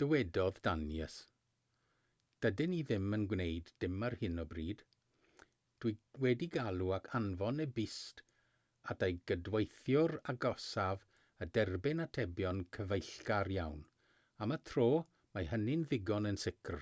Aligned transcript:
dywedodd 0.00 0.58
danius 0.66 1.14
dydyn 2.46 2.70
ni 2.72 2.80
ddim 2.88 3.06
yn 3.18 3.22
gwneud 3.30 3.68
dim 3.84 4.02
ar 4.08 4.16
hyn 4.22 4.40
o 4.40 4.42
bryd 4.50 4.82
dw 4.96 5.92
i 5.92 5.94
wedi 6.24 6.48
galw 6.56 6.88
ac 6.96 7.08
anfon 7.20 7.64
e-byst 7.66 8.20
at 8.94 9.04
ei 9.08 9.16
gydweithiwr 9.32 10.14
agosaf 10.34 11.06
a 11.46 11.48
derbyn 11.56 12.04
atebion 12.06 12.62
cyfeillgar 12.78 13.52
iawn 13.56 13.80
am 14.46 14.52
y 14.58 14.60
tro 14.72 14.88
mae 15.00 15.48
hynny'n 15.54 15.86
ddigon 15.94 16.32
yn 16.34 16.40
sicr 16.44 16.78